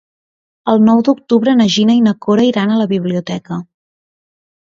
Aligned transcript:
El 0.71 0.79
nou 0.85 1.01
d'octubre 1.09 1.53
na 1.59 1.67
Gina 1.75 1.97
i 1.97 2.01
na 2.07 2.15
Cora 2.27 2.47
iran 2.47 2.73
a 2.73 2.79
la 2.81 2.89
biblioteca. 2.95 3.59